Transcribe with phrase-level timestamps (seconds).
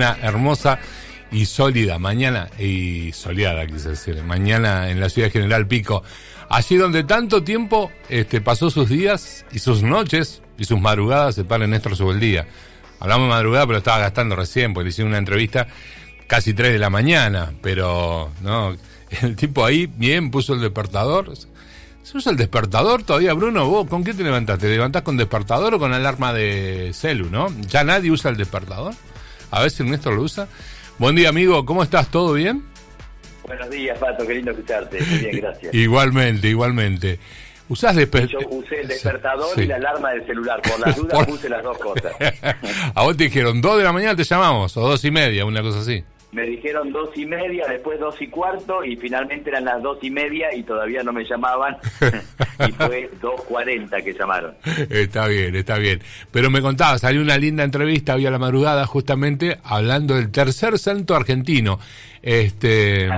[0.00, 0.78] Una hermosa
[1.30, 6.02] y sólida mañana, y soleada quise decir, mañana en la ciudad General Pico,
[6.48, 11.44] allí donde tanto tiempo este, pasó sus días y sus noches y sus madrugadas se
[11.44, 12.46] para Néstor sobre el día.
[12.98, 15.66] Hablamos de madrugada, pero estaba gastando recién, porque le una entrevista
[16.26, 18.74] casi 3 de la mañana, pero no,
[19.20, 21.34] el tipo ahí bien puso el despertador.
[21.36, 23.68] ¿Se usa el despertador todavía, Bruno?
[23.68, 24.58] ¿Vos con qué te levantás?
[24.58, 27.48] ¿Te levantás con despertador o con alarma de celu, no?
[27.68, 28.94] ¿Ya nadie usa el despertador?
[29.50, 30.48] A ver si Néstor lo usa.
[30.98, 31.64] Buen día, amigo.
[31.64, 32.08] ¿Cómo estás?
[32.08, 32.64] ¿Todo bien?
[33.46, 34.26] Buenos días, Pato.
[34.26, 35.00] Qué lindo escucharte.
[35.00, 35.74] Muy bien, gracias.
[35.74, 37.18] igualmente, igualmente.
[37.68, 38.42] ¿Usás despertador?
[38.42, 40.60] Yo usé el despertador y la alarma del celular.
[40.62, 42.12] Por las dudas puse las dos cosas.
[42.94, 45.62] A vos te dijeron, dos de la mañana te llamamos, o dos y media, una
[45.62, 49.82] cosa así me dijeron dos y media, después dos y cuarto y finalmente eran las
[49.82, 51.76] dos y media y todavía no me llamaban
[52.68, 54.54] y fue dos cuarenta que llamaron.
[54.88, 56.00] Está bien, está bien.
[56.30, 60.78] Pero me contaba, salió una linda entrevista hoy a la madrugada justamente hablando del tercer
[60.78, 61.78] santo argentino.
[62.22, 63.08] Este,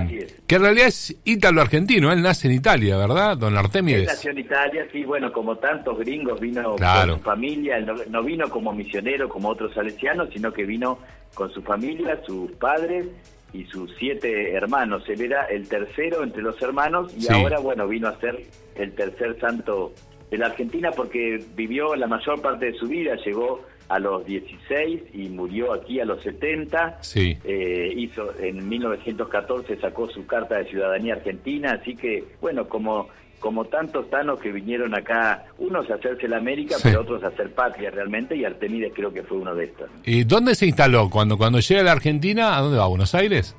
[0.46, 4.02] que en realidad es ítalo-argentino, él nace en Italia, ¿verdad, don Artemides?
[4.02, 8.22] Él nació en Italia, sí, bueno, como tantos gringos vino con su familia, no, no
[8.22, 11.00] vino como misionero como otros salesianos, sino que vino
[11.34, 13.06] con su familia, sus padres
[13.52, 15.08] y sus siete hermanos.
[15.08, 18.42] Él era el tercero entre los hermanos y ahora, bueno, vino a ser
[18.76, 19.92] el tercer santo
[20.30, 25.02] de la Argentina porque vivió la mayor parte de su vida, llegó a los 16
[25.12, 26.98] y murió aquí a los 70.
[27.02, 27.36] Sí.
[27.44, 33.08] Eh, hizo en 1914 sacó su carta de ciudadanía argentina, así que bueno, como
[33.42, 37.50] como tantos tanos que vinieron acá, unos a hacerse la América, pero otros a hacer
[37.52, 39.90] patria realmente, y Artemides creo que fue uno de estos.
[40.04, 41.10] ¿Y dónde se instaló?
[41.10, 42.84] Cuando, cuando llega a la Argentina, ¿a dónde va?
[42.84, 43.56] ¿A Buenos Aires?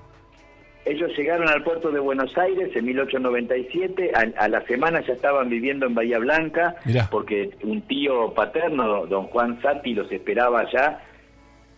[0.85, 5.85] Ellos llegaron al puerto de Buenos Aires en 1897, a, la semana ya estaban viviendo
[5.85, 6.75] en Bahía Blanca,
[7.11, 10.99] porque un tío paterno, don Juan Sati, los esperaba allá.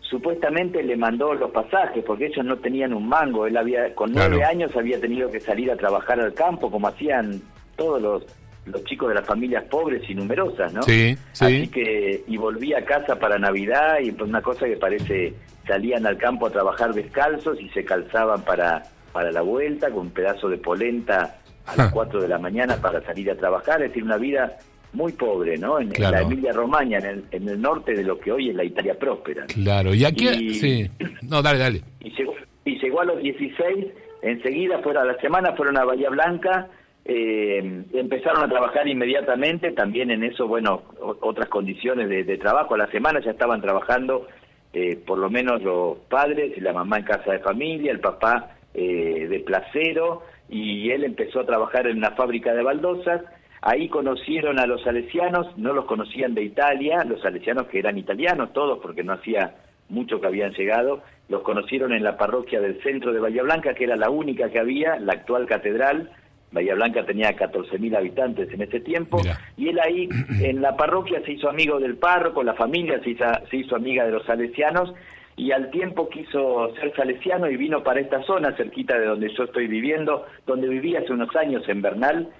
[0.00, 3.46] Supuestamente le mandó los pasajes, porque ellos no tenían un mango.
[3.46, 7.42] Él había, con nueve años había tenido que salir a trabajar al campo, como hacían
[7.76, 8.24] todos los,
[8.66, 10.82] los chicos de las familias pobres y numerosas, ¿no?
[10.82, 11.44] Sí, sí.
[11.44, 15.34] Así que, y volví a casa para Navidad y una cosa que parece,
[15.66, 20.10] salían al campo a trabajar descalzos y se calzaban para, para la vuelta con un
[20.10, 24.04] pedazo de polenta a las 4 de la mañana para salir a trabajar, es decir,
[24.04, 24.56] una vida
[24.92, 25.78] muy pobre, ¿no?
[25.78, 28.64] En, la Emilia Romagna, en el, en el, norte de lo que hoy es la
[28.64, 29.44] Italia próspera.
[29.46, 30.54] Claro, y aquí...
[30.54, 30.90] sí.
[31.22, 31.82] No, dale, dale.
[32.00, 32.34] Y llegó,
[32.64, 33.86] y llegó a los 16,
[34.22, 36.68] enseguida, fuera a la semana, fueron a Bahía Blanca
[37.08, 42.74] eh, empezaron a trabajar inmediatamente, también en eso, bueno, otras condiciones de, trabajo.
[42.74, 44.26] A la semana ya estaban trabajando,
[44.72, 49.28] eh, por lo menos los padres la mamá en casa de familia, el papá eh,
[49.28, 53.22] de placero, y él empezó a trabajar en una fábrica de baldosas.
[53.62, 58.52] Ahí conocieron a los salesianos, no los conocían de Italia, los salesianos que eran italianos
[58.52, 59.54] todos, porque no hacía
[59.88, 63.42] mucho que habían llegado, los conocieron en la parroquia del centro de Bahía
[63.76, 66.10] que era la única que había, la actual catedral,
[66.56, 69.20] Bahía Blanca tenía 14.000 habitantes en ese tiempo,
[69.56, 70.08] y él ahí
[70.42, 74.04] en la parroquia se hizo amigo del párroco, la familia se hizo, se hizo amiga
[74.04, 74.92] de los salesianos,
[75.36, 79.44] y al tiempo quiso ser salesiano y vino para esta zona, cerquita de donde yo
[79.44, 82.30] estoy viviendo, donde viví hace unos años en Bernal,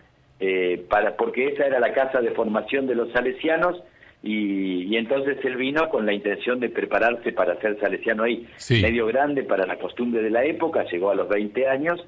[0.41, 3.83] eh, para, porque esa era la casa de formación de los salesianos,
[4.23, 9.45] y, entonces él vino con la intención de prepararse para ser salesiano ahí, medio grande
[9.45, 12.05] para la costumbre de la época, llegó a los 20 años,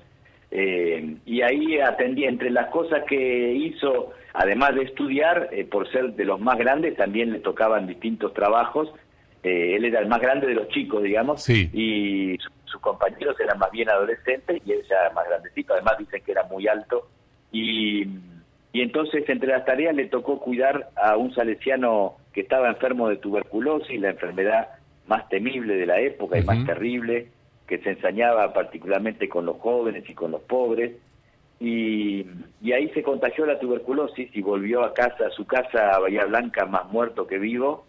[0.50, 6.14] eh, y ahí atendí, entre las cosas que hizo, además de estudiar, eh, por ser
[6.14, 8.91] de los más grandes, también le tocaban distintos trabajos.
[9.42, 13.70] Eh, él era el más grande de los chicos, digamos, y sus compañeros eran más
[13.70, 17.09] bien adolescentes y él ya más grandecito, además dicen que era muy alto.
[17.53, 18.03] Y,
[18.72, 23.16] y entonces entre las tareas le tocó cuidar a un salesiano que estaba enfermo de
[23.16, 24.69] tuberculosis, la enfermedad
[25.06, 27.28] más temible de la época y más terrible
[27.68, 30.92] que se ensañaba particularmente con los jóvenes y con los pobres,
[31.60, 32.24] y,
[32.72, 36.66] ahí se contagió la tuberculosis y volvió a casa, a su casa, a Bahía Blanca,
[36.66, 37.84] más muerto que vivo,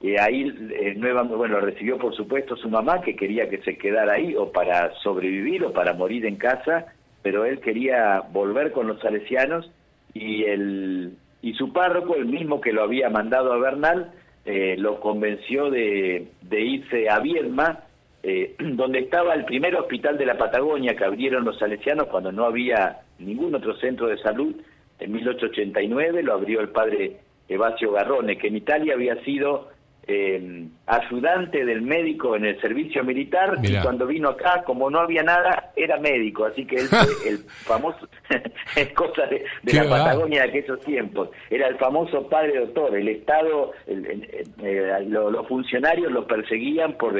[0.00, 4.34] y ahí eh, bueno, recibió por supuesto su mamá, que quería que se quedara ahí,
[4.34, 6.86] o para sobrevivir o para morir en casa,
[7.22, 9.70] pero él quería volver con los salesianos,
[10.14, 14.12] y, el, y su párroco, el mismo que lo había mandado a Bernal,
[14.44, 17.84] eh, lo convenció de, de irse a Viedma,
[18.22, 22.44] eh, donde estaba el primer hospital de la Patagonia que abrieron los salesianos cuando no
[22.44, 24.54] había ningún otro centro de salud.
[24.98, 27.16] En 1889 lo abrió el padre
[27.48, 29.68] Evasio Garrone, que en Italia había sido
[30.06, 35.22] eh, ayudante del médico en el servicio militar y cuando vino acá, como no había
[35.22, 36.98] nada, era médico, así que él fue
[37.28, 38.08] el famoso,
[38.76, 43.72] es cosa de, la Patagonia de aquellos tiempos, era el famoso padre doctor, el Estado,
[43.86, 47.16] eh, los funcionarios lo perseguían por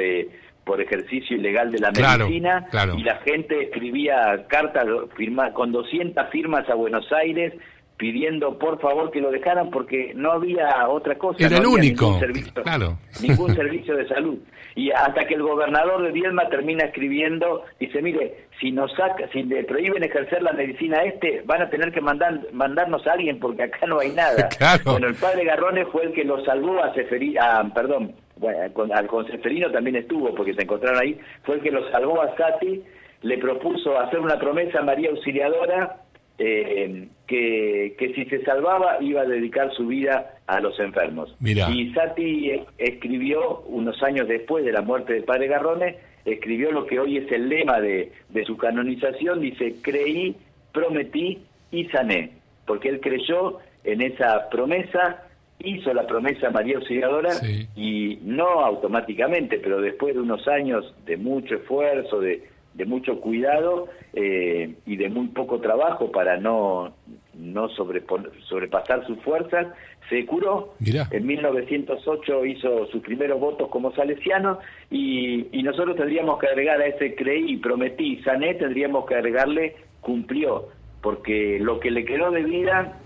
[0.65, 2.67] por ejercicio ilegal de la medicina
[2.97, 4.87] y la gente escribía cartas
[5.17, 7.55] firma, con 200 firmas a Buenos Aires
[8.03, 11.47] pidiendo por favor que lo dejaran porque no había otra cosa.
[11.47, 12.07] Era el único.
[12.07, 12.99] Ningún servicio, claro.
[13.21, 14.39] ningún servicio de salud.
[14.75, 19.45] Y hasta que el gobernador de Viedma termina escribiendo, dice, mire, si nos saca, si
[19.45, 23.39] le prohíben ejercer la medicina a este, van a tener que mandar, mandarnos a alguien
[23.39, 24.49] porque acá no hay nada.
[24.85, 27.41] Bueno, el padre Garrones fue el que lo salvó a Seferino,
[27.75, 32.21] perdón, bueno, al Conseferino también estuvo porque se encontraron ahí, fue el que lo salvó
[32.21, 32.83] a Sati,
[33.23, 36.01] le propuso hacer una promesa a María Auxiliadora
[36.39, 41.35] eh, que, que, si se salvaba iba a dedicar su vida a los enfermos.
[41.41, 46.99] Y Sati escribió, unos años después de la muerte del padre Garrone, escribió lo que
[46.99, 50.37] hoy es el lema de, de su canonización, dice, creí,
[50.73, 51.39] prometí
[51.71, 52.33] y sané,
[52.67, 55.23] porque él creyó en esa promesa,
[55.65, 57.31] hizo la promesa María Auxiliadora
[57.77, 63.89] y no automáticamente, pero después de unos años de mucho esfuerzo, de, de mucho cuidado
[64.15, 66.95] eh, y de muy poco trabajo para no,
[67.35, 69.69] no sobrepasar sus fuerzas,
[70.09, 70.75] se curó.
[71.11, 74.59] En 1908 hizo sus primeros votos como salesiano
[74.91, 80.69] y, y nosotros tendríamos que agregar a ese creí, prometí, sané, tendríamos que agregarle cumplió,
[81.01, 82.99] porque lo que le quedó de vida,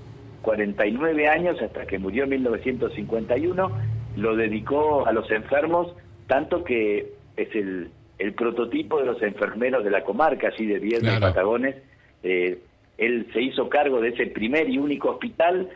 [0.43, 3.71] 49 años hasta que murió en 1951,
[4.17, 5.95] lo dedicó a los enfermos,
[6.27, 11.21] tanto que es el el prototipo de los enfermeros de la comarca, así de Viernes
[11.21, 11.77] Patagones.
[12.23, 12.59] Eh,
[12.97, 15.69] él se hizo cargo de ese primer y único hospital.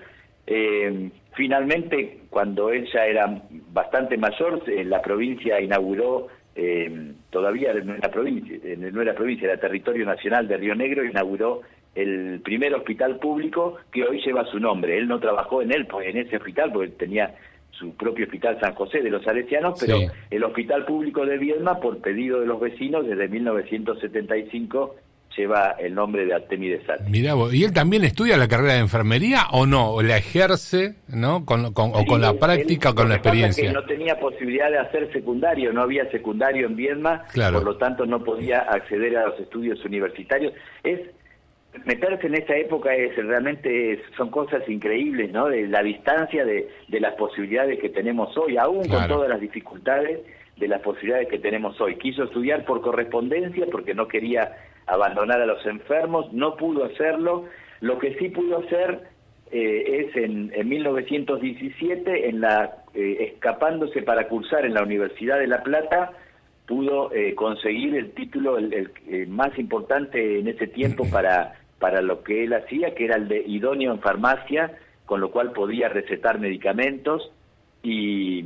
[0.47, 3.43] Eh, finalmente, cuando él ya era
[3.73, 10.07] bastante mayor, la provincia inauguró, eh, todavía no era provincia, no era provincia, era territorio
[10.07, 11.61] nacional de Río Negro, inauguró
[11.95, 14.99] el primer hospital público que hoy lleva su nombre.
[14.99, 17.35] Él no trabajó en él, pues, en ese hospital, porque tenía
[17.73, 19.99] su propio hospital San José de los Salesianos, pero
[20.31, 24.97] el hospital público de Viedma, por pedido de los vecinos, desde 1975
[25.37, 27.05] lleva el nombre de Artemides Sati.
[27.09, 29.93] Mira, ¿y él también estudia la carrera de enfermería o no?
[29.93, 31.45] ¿O la ejerce, no?
[31.45, 33.69] Con, o con la práctica o con la experiencia.
[33.69, 38.07] Que no tenía posibilidad de hacer secundario, no había secundario en Viedma, por lo tanto
[38.07, 40.53] no podía acceder a los estudios universitarios.
[40.83, 41.01] Es
[41.85, 45.49] meterse en esta época es realmente son cosas increíbles, ¿no?
[45.49, 50.21] De la distancia de, de las posibilidades que tenemos hoy, aún con todas las dificultades
[50.57, 51.97] de las posibilidades que tenemos hoy.
[51.97, 54.57] Quiso estudiar por correspondencia porque no quería
[54.87, 57.47] abandonar a los enfermos, no pudo hacerlo.
[57.81, 59.01] Lo que sí pudo hacer
[59.51, 65.47] eh, es en, en, 1917, en la, eh, escapándose para cursar en la Universidad de
[65.47, 66.13] La Plata,
[66.67, 68.93] pudo eh, conseguir el título el,
[69.29, 73.43] más importante en ese tiempo para, para lo que él hacía, que era el de
[73.45, 74.71] idóneo en farmacia,
[75.07, 77.33] con lo cual podía recetar medicamentos
[77.83, 78.45] y,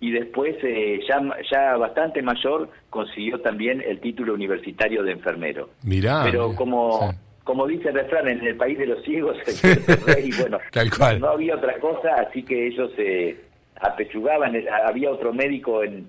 [0.00, 1.20] y después, eh, ya,
[1.50, 5.68] ya bastante mayor, consiguió también el título universitario de enfermero.
[5.82, 7.12] Mirá, Pero como...
[7.44, 11.18] Como dice el refrán, en el país de los ciegos, el rey, bueno, Tal cual.
[11.18, 13.36] no había otra cosa, así que ellos se
[13.80, 14.54] apechugaban.
[14.86, 16.06] Había otro médico en,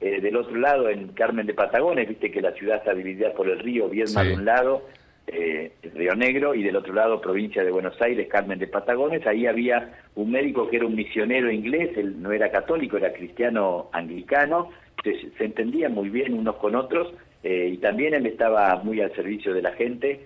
[0.00, 3.48] eh, del otro lado, en Carmen de Patagones, viste que la ciudad está dividida por
[3.48, 4.82] el río, Viedma de un lado,
[5.26, 9.26] eh, Río Negro, y del otro lado, provincia de Buenos Aires, Carmen de Patagones.
[9.26, 13.88] Ahí había un médico que era un misionero inglés, él no era católico, era cristiano
[13.92, 14.70] anglicano,
[15.02, 17.12] se, se entendían muy bien unos con otros,
[17.42, 20.20] eh, y también él estaba muy al servicio de la gente.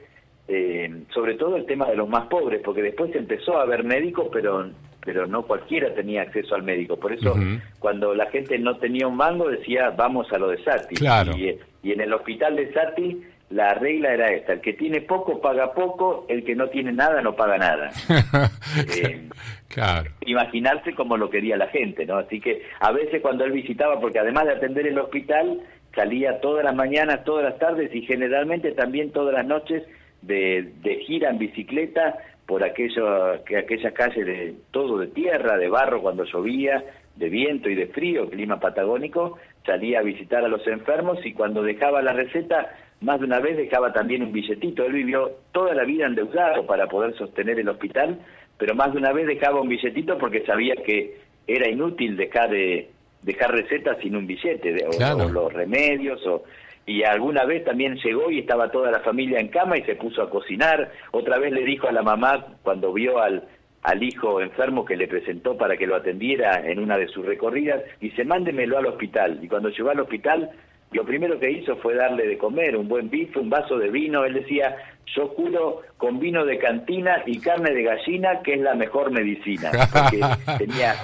[1.14, 4.69] sobre todo el tema de los más pobres, porque después empezó a haber médicos, pero
[5.04, 6.97] pero no cualquiera tenía acceso al médico.
[6.97, 7.35] Por eso,
[7.78, 10.97] cuando la gente no tenía un mango, decía, vamos a lo de Sati.
[11.37, 15.40] Y, y, en el hospital de Sati, la regla era esta, el que tiene poco
[15.40, 17.90] paga poco, el que no tiene nada no paga nada.
[18.97, 19.28] eh,
[19.69, 20.11] claro.
[20.25, 22.19] Imaginarse como lo quería la gente, ¿no?
[22.19, 25.61] Así que a veces cuando él visitaba, porque además de atender el hospital,
[25.95, 29.83] salía todas las mañanas, todas las tardes y generalmente también todas las noches
[30.23, 35.69] de, de gira en bicicleta por aquello, que aquella calle de todo de tierra, de
[35.69, 36.85] barro cuando llovía,
[37.16, 41.62] de viento y de frío, clima patagónico, salía a visitar a los enfermos y cuando
[41.62, 44.85] dejaba la receta, más de una vez dejaba también un billetito.
[44.85, 48.19] Él vivió toda la vida endeudado para poder sostener el hospital,
[48.59, 52.90] pero más de una vez dejaba un billetito porque sabía que era inútil dejar de
[53.23, 56.45] dejar recetas sin un billete, o los remedios, o
[56.87, 60.23] y alguna vez también llegó y estaba toda la familia en cama y se puso
[60.23, 60.90] a cocinar.
[61.12, 63.45] Otra vez le dijo a la mamá cuando vio al,
[63.83, 67.83] al hijo enfermo que le presentó para que lo atendiera en una de sus recorridas,
[68.00, 69.38] dice, mándemelo al hospital.
[69.42, 70.50] Y cuando llegó al hospital,
[70.92, 74.25] lo primero que hizo fue darle de comer un buen bife, un vaso de vino.
[74.25, 74.76] Él decía,
[75.14, 79.70] yo curo con vino de cantina y carne de gallina, que es la mejor medicina.
[79.92, 80.20] Porque
[80.59, 80.94] tenía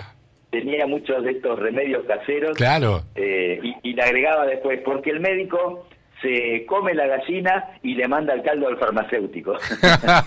[0.50, 2.57] tenía muchos de estos remedios caseros.
[2.57, 3.02] Claro.
[3.14, 5.87] Eh, y, y le agregaba después, porque el médico
[6.23, 9.57] se come la gallina y le manda el caldo al farmacéutico.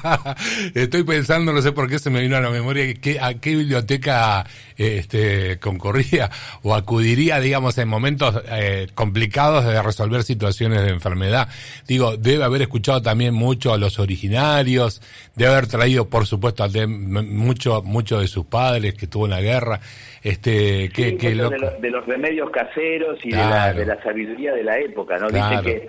[0.75, 3.55] Estoy pensando, no sé por qué se me vino a la memoria, que, a qué
[3.55, 4.45] biblioteca
[4.79, 6.29] este, concurría
[6.63, 11.49] o acudiría, digamos, en momentos eh, complicados de resolver situaciones de enfermedad.
[11.87, 15.01] Digo, debe haber escuchado también mucho a los originarios,
[15.35, 19.79] debe haber traído, por supuesto, mucho, mucho de sus padres que tuvo en la guerra.
[20.23, 25.29] Este, que, de, los remedios caseros y de, la, sabiduría de la época, ¿no?
[25.29, 25.87] Dice que,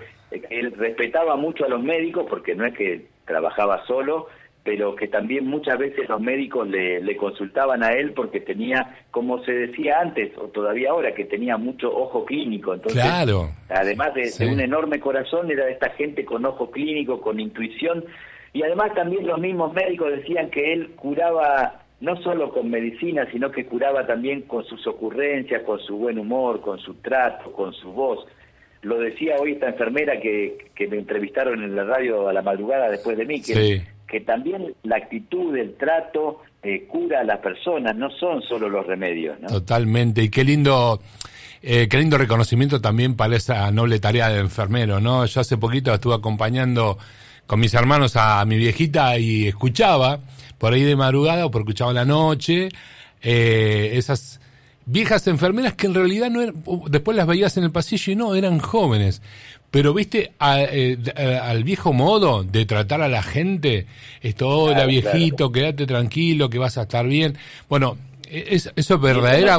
[0.49, 4.27] él respetaba mucho a los médicos porque no es que trabajaba solo,
[4.63, 9.43] pero que también muchas veces los médicos le, le, consultaban a él porque tenía, como
[9.43, 12.73] se decía antes, o todavía ahora, que tenía mucho ojo clínico.
[12.73, 13.49] Entonces, claro.
[13.69, 18.05] además de, de, un enorme corazón, era esta gente con ojo clínico, con intuición,
[18.53, 23.51] y además también los mismos médicos decían que él curaba no solo con medicina, sino
[23.51, 27.91] que curaba también con sus ocurrencias, con su buen humor, con su trato, con su
[27.91, 28.27] voz.
[28.81, 32.89] Lo decía hoy esta enfermera que, que me entrevistaron en la radio a la madrugada
[32.89, 37.95] después de mí, que, que también la actitud, el trato eh, cura a las personas,
[37.95, 39.39] no son solo los remedios.
[39.47, 40.99] Totalmente, y qué lindo...
[41.63, 45.23] Eh, qué lindo reconocimiento también para esa noble tarea de enfermero, ¿no?
[45.27, 46.97] Yo hace poquito estuve acompañando
[47.45, 50.21] con mis hermanos a mi viejita y escuchaba
[50.57, 52.69] por ahí de madrugada o porque escuchaba la noche,
[53.21, 54.40] eh, esas
[54.85, 58.35] viejas enfermeras que en realidad no eran, después las veías en el pasillo y no,
[58.35, 59.21] eran jóvenes.
[59.69, 63.87] Pero viste, eh, al viejo modo de tratar a la gente,
[64.21, 67.37] esto, hola viejito, quédate tranquilo, que vas a estar bien.
[67.69, 67.97] Bueno,
[68.29, 69.57] es, eso es verdadera,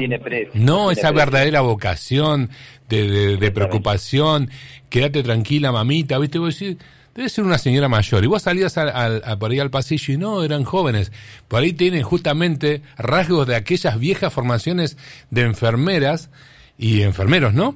[0.52, 2.50] no, esa verdadera vocación
[2.90, 4.50] de, de, preocupación,
[4.90, 6.76] quédate tranquila mamita, viste, vos decís,
[7.14, 8.24] debe ser una señora mayor.
[8.24, 11.12] Y vos salías al, por ahí al pasillo y no, eran jóvenes.
[11.48, 14.96] Por ahí tienen justamente rasgos de aquellas viejas formaciones
[15.30, 16.30] de enfermeras
[16.78, 17.74] y enfermeros, ¿no?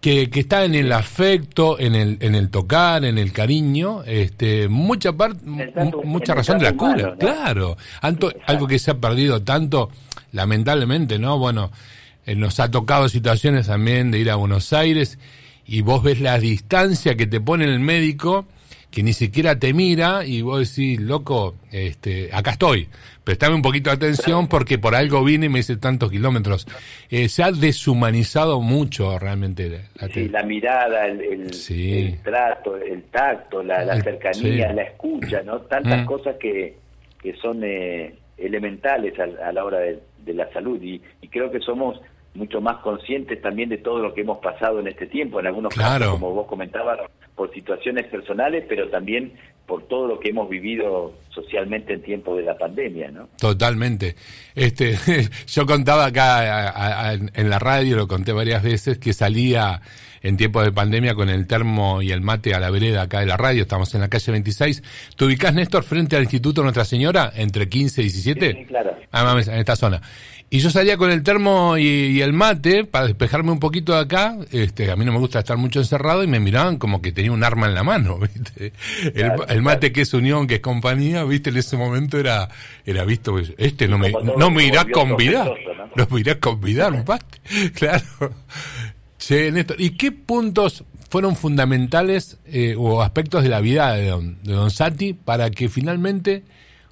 [0.00, 4.68] Que, que está en el afecto, en el, en el tocar, en el cariño, este,
[4.68, 5.40] mucha parte,
[6.04, 7.78] mucha razón de la cura, claro.
[8.02, 9.90] algo que se ha perdido tanto,
[10.32, 11.38] lamentablemente, ¿no?
[11.38, 11.70] Bueno,
[12.26, 15.18] eh, nos ha tocado situaciones también de ir a Buenos Aires
[15.66, 18.44] y vos ves la distancia que te pone el médico
[18.94, 22.88] que ni siquiera te mira y vos decís, loco, este, acá estoy,
[23.24, 26.68] prestame un poquito de atención porque por algo vine y me hice tantos kilómetros.
[27.10, 29.80] Eh, se ha deshumanizado mucho realmente.
[29.96, 31.50] La, sí, la mirada, el,
[32.22, 35.62] trato, el tacto, la, cercanía, la escucha, ¿no?
[35.62, 36.06] Tantas mm.
[36.06, 36.76] cosas que,
[37.20, 39.98] que son eh, elementales a, la hora de,
[40.32, 42.00] la salud y, creo que somos
[42.34, 45.74] mucho más conscientes también de todo lo que hemos pasado en este tiempo, en algunos
[45.74, 46.98] casos, como vos comentabas,
[47.34, 49.32] por situaciones personales, pero también
[49.66, 53.28] por todo lo que hemos vivido socialmente en tiempo de la pandemia, ¿no?
[53.38, 54.14] Totalmente.
[54.54, 54.98] Este,
[55.46, 59.80] yo contaba acá en la radio, lo conté varias veces, que salía
[60.24, 63.26] en tiempo de pandemia con el termo y el mate a la vereda acá de
[63.26, 64.82] la radio, estamos en la calle 26.
[65.16, 68.52] ¿Te ubicás, Néstor, frente al Instituto Nuestra Señora, entre 15 y 17?
[68.52, 68.96] Sí, claro.
[69.12, 70.00] Ah, mames, en esta zona.
[70.50, 74.36] Y yo salía con el termo y, el mate para despejarme un poquito de acá.
[74.52, 77.32] Este, a mí no me gusta estar mucho encerrado y me miraban como que tenía
[77.32, 78.72] un arma en la mano, ¿viste?
[79.48, 81.50] El, mate que es unión, que es compañía, ¿viste?
[81.50, 82.48] En ese momento era,
[82.86, 85.52] era visto, pues, este no me, no me irá a convidar.
[85.96, 86.06] ¿no?
[86.10, 87.40] me irá a convidar un mate.
[87.74, 88.04] Claro.
[89.18, 90.84] Che, Néstor, ¿y qué puntos
[91.14, 95.68] fueron fundamentales eh, o aspectos de la vida de don, de don Sati para que
[95.68, 96.42] finalmente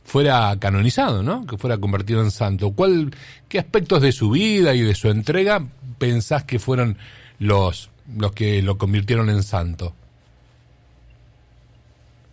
[0.04, 1.46] fuera canonizado, ¿no?
[1.46, 2.72] Que fuera convertido en santo.
[2.74, 3.10] ¿Cuál,
[3.48, 5.62] qué aspectos de su vida y de su entrega
[5.98, 6.96] pensás que fueron
[7.38, 9.94] los, los que lo convirtieron en santo?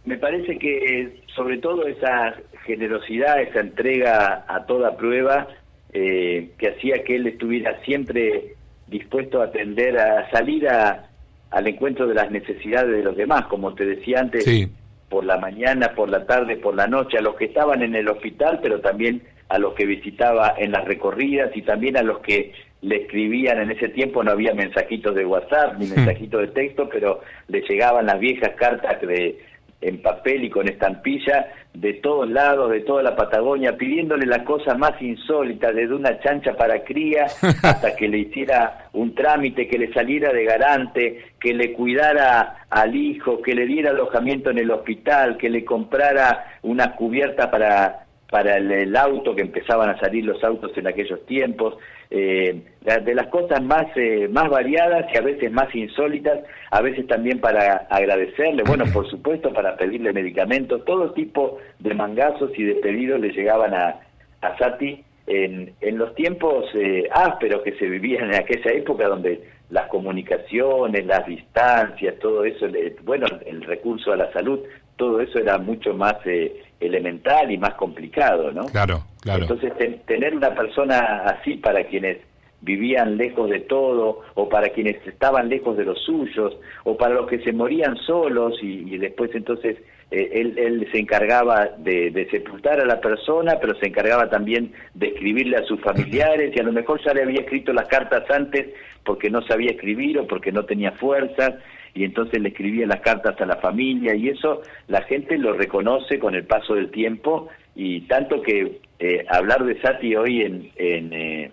[0.05, 2.35] Me parece que sobre todo esa
[2.65, 5.47] generosidad, esa entrega a toda prueba,
[5.93, 8.55] eh, que hacía que él estuviera siempre
[8.87, 11.09] dispuesto a atender, a salir a,
[11.51, 14.67] al encuentro de las necesidades de los demás, como te decía antes, sí
[15.09, 18.07] por la mañana, por la tarde, por la noche, a los que estaban en el
[18.07, 22.53] hospital, pero también a los que visitaba en las recorridas y también a los que
[22.81, 25.95] le escribían en ese tiempo, no había mensajitos de WhatsApp ni hmm.
[25.95, 29.39] mensajitos de texto, pero le llegaban las viejas cartas de,
[29.81, 34.75] en papel y con estampilla de todos lados, de toda la Patagonia, pidiéndole la cosa
[34.75, 37.25] más insólita, desde una chancha para cría
[37.63, 42.95] hasta que le hiciera un trámite, que le saliera de garante, que le cuidara al
[42.95, 48.57] hijo, que le diera alojamiento en el hospital, que le comprara una cubierta para para
[48.57, 51.77] el, auto, que empezaban a salir los autos en aquellos tiempos,
[52.11, 57.07] eh, de las cosas más, eh, más variadas y a veces más insólitas, a veces
[57.07, 62.75] también para agradecerle, bueno, por supuesto, para pedirle medicamentos, todo tipo de mangazos y de
[62.75, 63.99] pedidos le llegaban a,
[64.41, 69.47] a Sati en, en los tiempos eh, ásperos que se vivían en aquella época donde
[69.69, 72.65] las comunicaciones, las distancias, todo eso,
[73.03, 74.59] bueno, el recurso a la salud,
[74.97, 78.65] todo eso era mucho más eh, elemental y más complicado, ¿no?
[78.65, 79.43] Claro, claro.
[79.43, 79.71] Entonces,
[80.07, 82.17] tener una persona así para quienes
[82.61, 87.27] vivían lejos de todo, o para quienes estaban lejos de los suyos, o para los
[87.27, 89.77] que se morían solos y, después entonces
[90.11, 94.73] eh, él, él, se encargaba de, de, sepultar a la persona, pero se encargaba también
[94.95, 98.23] de escribirle a sus familiares y a lo mejor ya le había escrito las cartas
[98.31, 98.67] antes
[99.03, 101.55] porque no sabía escribir o porque no tenía fuerzas
[101.93, 106.17] y entonces le escribía las cartas a la familia y eso la gente lo reconoce
[106.17, 111.13] con el paso del tiempo y tanto que eh, hablar de Sati hoy en, en,
[111.13, 111.51] eh,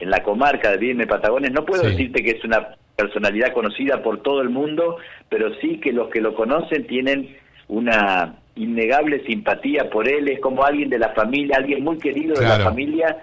[0.00, 4.22] en la comarca de Viedma Patagones, no puedo decirte que es una personalidad conocida por
[4.22, 7.36] todo el mundo, pero sí que los que lo conocen tienen
[7.72, 12.46] una innegable simpatía por él, es como alguien de la familia, alguien muy querido de
[12.46, 13.16] la familia,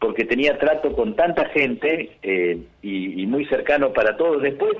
[0.00, 4.42] porque tenía trato con tanta gente eh, y, y, muy cercano para todos.
[4.42, 4.76] Después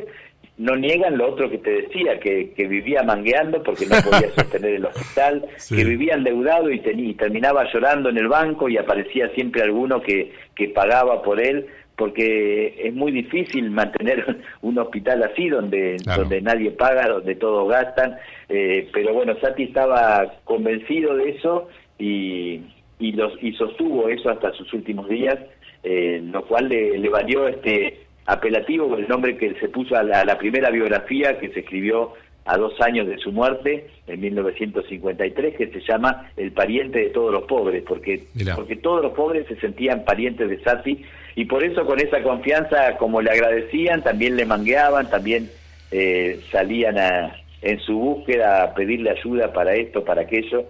[0.58, 4.74] no niegan lo otro que te decía, que, que vivía mangueando porque no podía sostener
[4.74, 9.62] el hospital, que vivía endeudado y, y, terminaba llorando en el banco y aparecía siempre
[9.62, 15.96] alguno que, que pagaba por él, porque es muy difícil mantener un hospital así donde,
[16.04, 18.16] donde nadie paga, donde todos gastan,
[18.48, 22.60] eh, pero bueno, Sati estaba convencido de eso y,
[22.98, 25.38] y, los, y sostuvo eso hasta sus últimos días,
[25.82, 30.38] eh, lo cual le, le valió este apelativo el nombre que se puso a la,
[30.38, 32.12] primera biografía que se escribió
[32.44, 37.32] a dos años de su muerte, en 1953, que se llama El pariente de todos
[37.32, 38.22] los pobres, porque,
[38.54, 41.02] porque todos los pobres se sentían parientes de Sati,
[41.36, 45.48] y por eso con esa confianza, como le agradecían, también le mangueaban, también
[45.92, 50.64] eh, salían a, en su búsqueda a pedirle ayuda para esto, para aquello,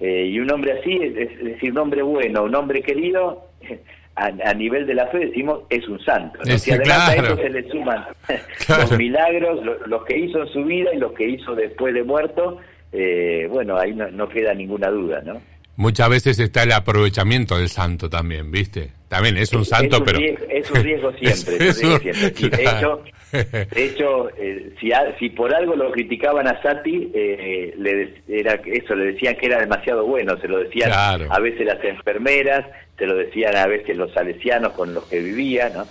[0.00, 3.46] eh, y un hombre así, es, es decir, un hombre bueno, un hombre querido,
[4.16, 6.38] a, nivel de la fe decimos es un santo.
[6.44, 6.58] ¿no?
[6.58, 8.06] Si además a eso se le suman
[8.68, 12.58] los milagros, los que hizo en su vida y los que hizo después de muerto,
[12.92, 15.42] eh, bueno, ahí no, queda ninguna duda, ¿no?
[15.76, 18.92] Muchas veces está el aprovechamiento del santo también, ¿viste?
[19.08, 20.18] También es un santo, pero...
[20.18, 21.68] es un riesgo siempre.
[21.68, 22.48] es un, siempre.
[22.50, 28.14] de hecho, de hecho eh, si, si por algo lo criticaban a Sati, eh, le,
[28.28, 32.66] era eso, le decían que era demasiado bueno, se lo decían a veces las enfermeras,
[32.96, 35.86] te lo decían a veces los salesianos con los que vivía, ¿no?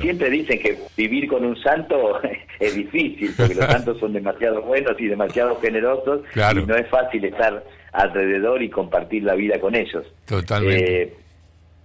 [0.00, 2.20] Siempre dicen que vivir con un santo
[2.60, 7.24] es difícil, porque los santos son demasiado buenos y demasiado generosos, y no es fácil
[7.24, 10.06] estar alrededor y compartir la vida con ellos.
[10.26, 11.02] Totalmente.
[11.02, 11.12] Eh,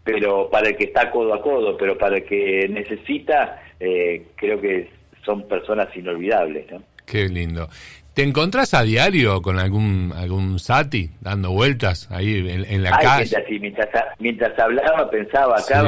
[0.07, 4.59] pero para el que está codo a codo, pero para el que necesita, eh, creo
[4.61, 4.89] que
[5.25, 6.71] son personas inolvidables.
[6.71, 6.81] ¿no?
[7.05, 7.67] Qué lindo.
[8.13, 13.29] ¿Te encontrás a diario con algún algún sati dando vueltas ahí en, la calle?
[13.59, 15.83] mientras, mientras, hablaba pensaba acá,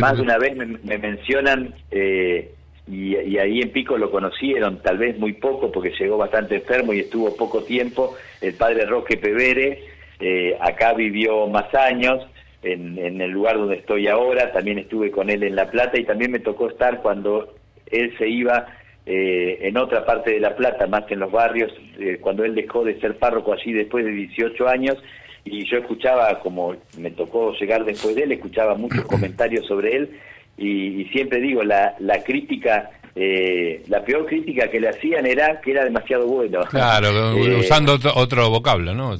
[0.00, 2.54] más de una vez me, mencionan eh,
[2.86, 7.00] y, ahí en Pico lo conocieron, tal vez muy poco porque llegó bastante enfermo y
[7.00, 9.82] estuvo poco tiempo, el padre Roque Pevere,
[10.20, 12.26] eh, acá vivió más años,
[12.64, 16.04] en, en el lugar donde estoy ahora, también estuve con él en La Plata y
[16.04, 17.54] también me tocó estar cuando
[17.86, 18.66] él se iba
[19.06, 22.54] eh, en otra parte de La Plata, más que en los barrios, eh, cuando él
[22.54, 24.96] dejó de ser párroco allí después de 18 años,
[25.44, 30.10] y yo escuchaba, como me tocó llegar después de él, escuchaba muchos comentarios sobre él,
[30.56, 35.60] y, y siempre digo, la, la crítica eh, la peor crítica que le hacían era
[35.60, 36.60] que era demasiado bueno.
[36.70, 39.14] Claro, eh, usando otro, vocablo, ¿no?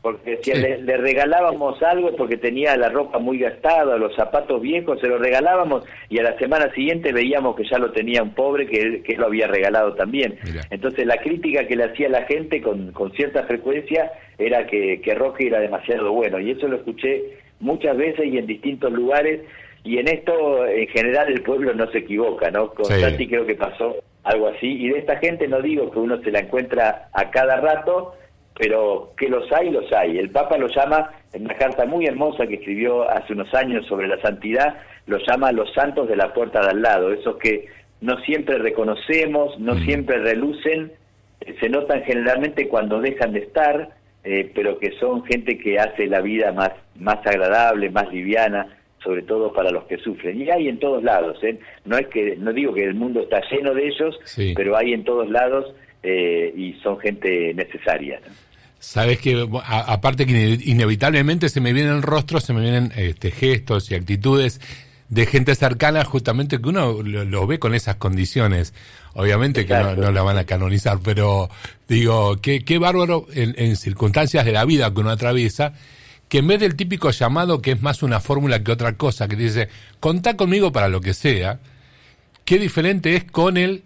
[0.00, 5.08] Porque si le, regalábamos algo porque tenía la ropa muy gastada, los zapatos viejos, se
[5.08, 9.02] lo regalábamos y a la semana siguiente veíamos que ya lo tenía un pobre que
[9.02, 10.38] que lo había regalado también.
[10.70, 15.14] Entonces la crítica que le hacía la gente con, con cierta frecuencia era que, que
[15.14, 17.24] Roque era demasiado bueno y eso lo escuché
[17.60, 19.40] muchas veces y en distintos lugares
[19.88, 22.74] y en esto, en general, el pueblo no se equivoca, ¿no?
[22.74, 24.66] Con Santi creo que pasó algo así.
[24.66, 28.14] Y de esta gente no digo que uno se la encuentra a cada rato,
[28.54, 30.18] pero que los hay, los hay.
[30.18, 34.08] El Papa lo llama, en una carta muy hermosa que escribió hace unos años sobre
[34.08, 37.64] la santidad, lo llama los santos de la puerta de al lado, esos que
[38.02, 40.92] no siempre reconocemos, no siempre relucen,
[41.40, 43.88] eh, se notan generalmente cuando dejan de estar,
[44.22, 49.22] eh, pero que son gente que hace la vida más, más agradable, más liviana, sobre
[49.22, 50.40] todo para los que sufren.
[50.40, 51.58] Y hay en todos lados, ¿eh?
[51.84, 54.18] no es que no digo que el mundo está lleno de ellos,
[54.54, 58.20] pero hay en todos lados eh, y son gente necesaria.
[58.80, 63.96] Sabes que aparte que inevitablemente se me vienen rostros, se me vienen este, gestos y
[63.96, 64.60] actitudes
[65.08, 68.74] de gente cercana justamente que uno lo, ve con esas condiciones.
[69.14, 71.48] Obviamente que no, no, la van a canonizar, pero
[71.88, 75.72] digo, qué, qué bárbaro en, en circunstancias de la vida que uno atraviesa
[76.28, 79.36] que en vez del típico llamado, que es más una fórmula que otra cosa, que
[79.36, 79.68] dice,
[80.00, 81.60] contá conmigo para lo que sea,
[82.44, 83.82] qué diferente es con el,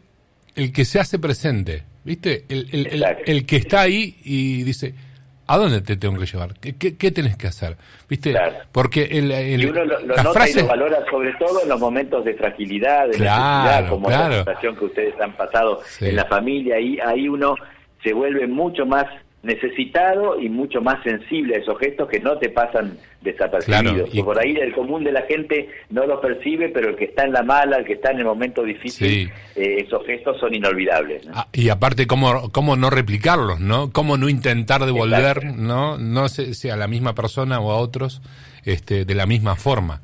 [0.56, 2.44] el que se hace presente, ¿viste?
[2.48, 4.94] El, el, el, el que está ahí y dice,
[5.52, 6.54] ¿A dónde te tengo que llevar?
[6.60, 7.76] ¿Qué, qué, tenés que hacer?
[8.08, 8.34] ¿Viste?
[8.70, 12.32] Porque el, y uno lo, nota y lo valora sobre todo en los momentos de
[12.34, 16.76] fragilidad, de necesidad, como la situación que ustedes han pasado en la familia.
[16.76, 17.56] Ahí, ahí uno
[18.02, 19.04] se vuelve mucho más
[19.42, 24.14] necesitado y mucho más sensible a esos gestos que no te pasan desapercibidos.
[24.14, 24.22] y...
[24.22, 27.32] Por ahí el común de la gente no los percibe, pero el que está en
[27.32, 31.26] la mala, el que está en el momento difícil, eh, esos gestos son inolvidables.
[31.34, 33.58] Ah, y aparte, ¿cómo, ¿cómo no replicarlos?
[33.58, 33.90] ¿no?
[33.92, 38.22] ¿Cómo no intentar devolver, no no sé si a la misma persona o a otros
[38.64, 40.02] este, de la misma forma?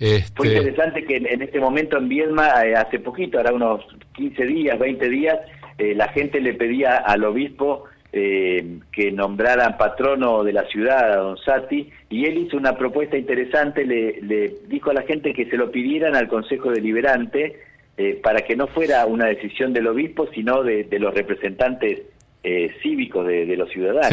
[0.00, 0.34] Este...
[0.34, 4.78] Fue interesante que en, este momento en Viedma, eh, hace poquito, ahora unos 15 días,
[4.78, 5.38] 20 días,
[5.78, 7.84] eh, la gente le pedía al obispo
[8.16, 13.18] eh, que nombraran patrono de la ciudad a Don Sati y él hizo una propuesta
[13.18, 17.60] interesante, le, dijo a la gente que se lo pidieran al Consejo Deliberante
[17.98, 22.02] eh, para que no fuera una decisión del obispo, sino de, los representantes
[22.42, 24.10] eh, cívicos de, los ciudadanos.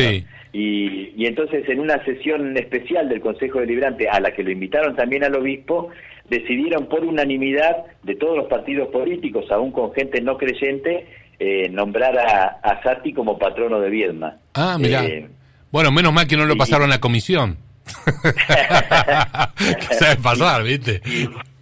[0.52, 4.96] Y, y, entonces en una sesión especial del Consejo Deliberante, a la que lo invitaron
[4.96, 5.90] también al obispo,
[6.30, 11.08] decidieron por unanimidad de todos los partidos políticos, aún con gente no creyente,
[11.40, 14.38] eh, nombrar a, a, Sati como patrono de Viedma.
[14.54, 15.06] Ah, mira.
[15.06, 15.28] Eh,
[15.72, 17.58] bueno, menos mal que no lo pasaron a la comisión.
[19.92, 21.02] Sabe pasar, ¿viste?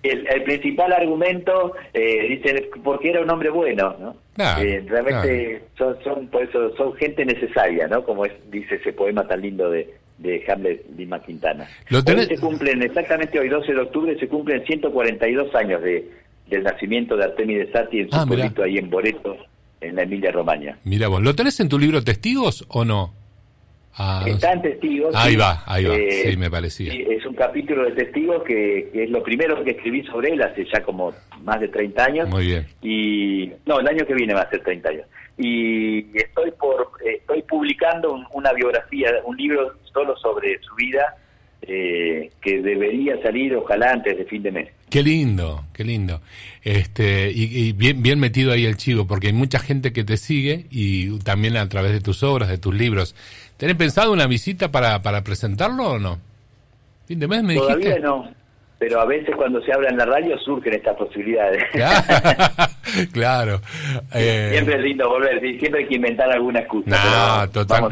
[0.03, 4.15] El, el, principal argumento, eh, dicen, porque era un hombre bueno, ¿no?
[4.59, 8.03] Eh, realmente son, son, por eso, son gente necesaria, ¿no?
[8.03, 11.67] Como es, dice ese poema tan lindo de, de Hamlet Lima Quintana.
[11.91, 16.09] Hoy se cumplen, exactamente hoy, 12 de octubre, se cumplen 142 años de,
[16.47, 19.37] del nacimiento de Artemides Sati en su ah, pueblito ahí en Boreto,
[19.81, 20.77] en la Emilia Romagna.
[20.83, 23.13] Mira vos, ¿lo tenés en tu libro Testigos o no?
[23.97, 25.13] Ah, Están testigos.
[25.15, 26.93] Ahí va, ahí va, eh, sí, me parecía.
[26.93, 30.81] es un capítulo de testigos que, es lo primero que escribí sobre él hace ya
[30.81, 31.13] como
[31.43, 32.29] más de 30 años.
[32.29, 32.67] Muy bien.
[32.81, 35.05] Y no, el año que viene va a ser 30 años.
[35.37, 41.17] Y estoy por estoy publicando una biografía, un libro solo sobre su vida
[41.61, 44.69] eh, que debería salir ojalá antes de fin de mes.
[44.89, 46.21] Qué lindo, qué lindo.
[46.63, 50.65] Este, y, bien, bien metido ahí el chivo, porque hay mucha gente que te sigue
[50.69, 53.15] y también a través de tus obras, de tus libros.
[53.57, 56.19] ¿Tenés pensado una visita para, para presentarlo o no?
[57.07, 58.40] Fin de mes me Todavía no
[58.81, 61.63] pero a veces cuando se habla en la radio surgen estas posibilidades.
[63.13, 63.61] Claro.
[64.13, 66.89] Eh, siempre es lindo volver, siempre hay que inventar alguna excusa.
[66.89, 67.87] No, total,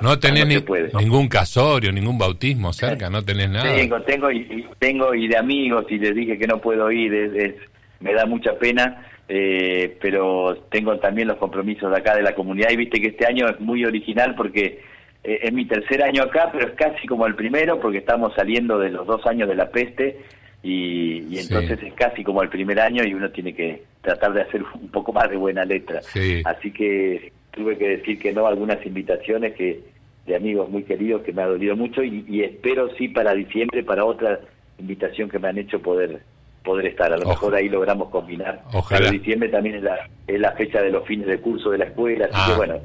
[0.00, 0.46] no tenés
[0.94, 3.74] ningún casorio, ningún bautismo cerca, no tenés nada.
[3.74, 7.54] Tengo, tengo y, tengo y de amigos y les dije que no puedo ir, es,
[7.98, 9.08] me da mucha pena.
[9.26, 13.26] Eh, pero tengo también los compromisos de acá de la comunidad y viste que este
[13.26, 14.82] año es muy original porque
[15.24, 18.78] eh, es mi tercer año acá, pero es casi como el primero porque estamos saliendo
[18.78, 20.20] de los dos años de la peste
[20.62, 24.62] y, entonces es casi como el primer año y uno tiene que tratar de hacer
[24.62, 26.00] un poco más de buena letra.
[26.44, 29.80] Así que tuve que decir que no a algunas invitaciones que
[30.26, 33.82] de amigos muy queridos que me ha dolido mucho y, y espero sí para diciembre
[33.82, 34.40] para otra
[34.78, 36.22] invitación que me han hecho poder
[36.64, 37.12] poder estar.
[37.12, 38.62] A lo mejor ahí logramos combinar.
[38.72, 39.10] Ojalá.
[39.10, 42.24] diciembre también es la, es la fecha de los fines de curso de la escuela,
[42.32, 42.56] así que ah.
[42.56, 42.80] bueno,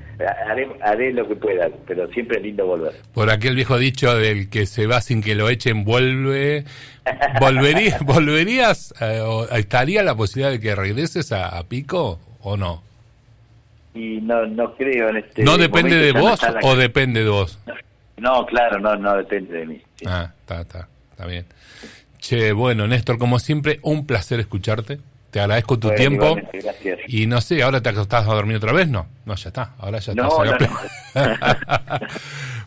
[0.48, 2.94] haré, haré, lo que pueda, pero siempre es lindo volver.
[3.14, 6.66] Por aquel viejo dicho del que se va sin que lo echen, vuelve.
[7.40, 12.84] ¿Volvería, ¿Volverías eh, o estaría la posibilidad de que regreses a, Pico o no?
[13.96, 17.58] Y no, no creo en este ¿No depende de vos o depende de vos?
[18.18, 19.82] No, claro, no, no depende de mí.
[20.06, 21.46] Ah, está, está, está bien.
[22.20, 25.00] Che, bueno, Néstor, como siempre, un placer escucharte.
[25.32, 26.36] Te agradezco tu tiempo.
[27.08, 28.88] Y no sé, ¿ahora te acostás a dormir otra vez?
[28.88, 29.76] No, no, ya está.
[29.78, 30.70] Ahora ya no, está.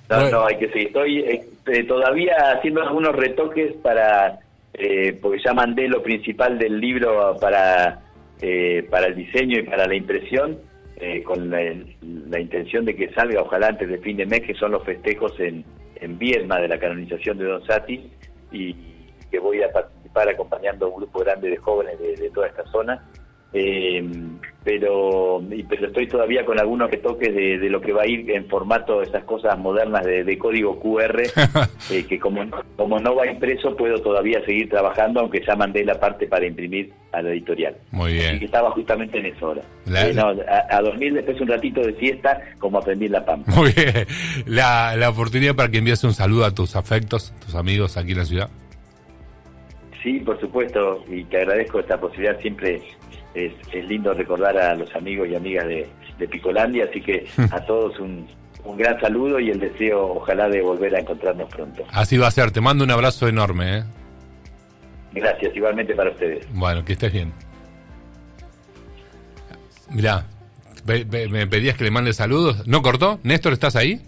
[0.09, 0.87] No, no, hay que seguir.
[0.89, 4.39] Estoy eh, todavía haciendo algunos retoques para,
[4.75, 8.01] eh, porque ya mandé lo principal del libro para,
[8.41, 10.59] eh, para el diseño y para la impresión,
[11.25, 11.59] con la,
[12.29, 15.33] la, intención de que salga, ojalá antes de fin de mes, que son los festejos
[15.41, 15.65] en,
[15.97, 18.09] en Viedma de la canonización de Don Sati.
[18.53, 18.77] Y
[19.33, 23.03] que voy a participar acompañando a un grupo grande de jóvenes de, toda esta zona.
[23.55, 24.03] Eh,
[24.65, 28.49] pero, pero estoy todavía con algunos retoques de, de, lo que va a ir en
[28.49, 31.23] formato, esas cosas modernas de, código QR,
[31.91, 35.99] eh, que como, como no va impreso puedo todavía seguir trabajando, aunque ya mandé la
[35.99, 37.77] parte para imprimir a la editorial.
[37.91, 38.37] Muy bien.
[38.37, 39.63] Y que estaba justamente en eso ahora.
[39.87, 40.17] Eh,
[40.71, 43.53] a, dormir después un ratito de siesta, como aprendí la pampa.
[43.53, 44.07] Muy bien.
[44.47, 48.19] La, la oportunidad para que envíes un saludo a tus afectos, tus amigos aquí en
[48.19, 48.51] la ciudad.
[50.03, 52.39] Sí, por supuesto, y te agradezco esta posibilidad.
[52.41, 52.83] Siempre
[53.35, 55.89] es, lindo recordar a los amigos y amigas de,
[56.31, 58.29] Picolandia, así que a todos un,
[58.65, 61.85] un gran saludo y el deseo, ojalá, de volver a encontrarnos pronto.
[61.91, 63.79] Así va a ser, te mando un abrazo enorme.
[63.79, 63.85] ¿eh?
[65.13, 66.47] Gracias, igualmente para ustedes.
[66.53, 67.33] Bueno, que estés bien.
[69.91, 70.27] Mirá,
[70.87, 72.67] me pedías que le mande saludos.
[72.67, 73.19] ¿No cortó?
[73.25, 74.01] Néstor, ¿estás ahí?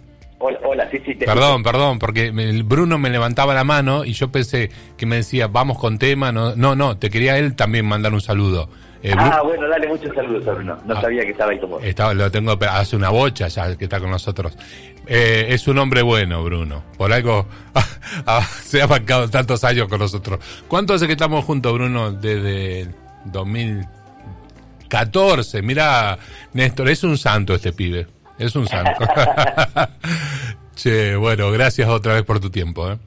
[0.67, 1.15] Hola, sí, sí.
[1.15, 2.31] Te perdón, perdón, porque
[2.65, 6.31] Bruno me levantaba la mano y yo pensé que me decía, vamos con tema.
[6.31, 8.69] No, no, no te quería él también mandar un saludo.
[9.03, 10.79] Eh, ah, bueno, dale muchos saludos, Bruno.
[10.83, 13.83] No ah, sabía que estaba ahí como estaba, Lo tengo hace una bocha ya que
[13.83, 14.57] está con nosotros.
[15.05, 16.83] Eh, es un hombre bueno, Bruno.
[16.97, 17.45] Por algo
[18.63, 20.39] se ha bancado tantos años con nosotros.
[20.67, 22.13] ¿Cuánto hace que estamos juntos, Bruno?
[22.13, 22.87] Desde
[23.25, 25.61] 2014.
[25.61, 26.17] Mira,
[26.53, 28.07] Néstor, es un santo este pibe.
[28.37, 29.05] Es un santo.
[30.75, 32.91] che, bueno, gracias otra vez por tu tiempo.
[32.91, 32.97] ¿eh?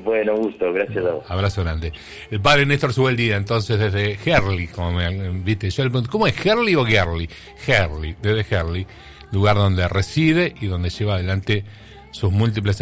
[0.00, 1.24] Bueno, gusto, gracias a vos.
[1.28, 1.92] Abrazo grande.
[2.30, 5.70] El padre Néstor sube el día, entonces desde Herley, como me viste.
[5.70, 7.28] Yo, ¿Cómo es Herley o Gerley?
[7.66, 8.86] Herley, desde Herley,
[9.30, 11.64] lugar donde reside y donde lleva adelante
[12.10, 12.70] sus múltiples